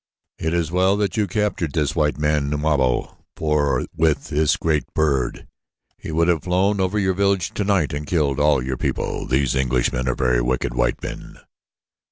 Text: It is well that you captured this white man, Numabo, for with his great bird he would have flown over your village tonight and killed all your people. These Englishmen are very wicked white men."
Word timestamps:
It 0.39 0.55
is 0.55 0.71
well 0.71 0.97
that 0.97 1.15
you 1.15 1.27
captured 1.27 1.73
this 1.73 1.95
white 1.95 2.17
man, 2.17 2.49
Numabo, 2.49 3.17
for 3.37 3.85
with 3.95 4.29
his 4.29 4.55
great 4.57 4.91
bird 4.95 5.47
he 5.95 6.11
would 6.11 6.27
have 6.27 6.41
flown 6.43 6.79
over 6.81 6.97
your 6.97 7.13
village 7.13 7.51
tonight 7.51 7.93
and 7.93 8.07
killed 8.07 8.39
all 8.39 8.63
your 8.63 8.77
people. 8.77 9.27
These 9.27 9.55
Englishmen 9.55 10.07
are 10.07 10.15
very 10.15 10.41
wicked 10.41 10.73
white 10.73 11.03
men." 11.03 11.37